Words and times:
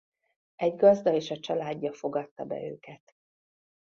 Egy 0.55 0.75
gazda 0.75 1.13
és 1.13 1.31
a 1.31 1.39
családja 1.39 1.93
fogadta 1.93 2.45
be 2.45 2.61
őket. 2.63 3.13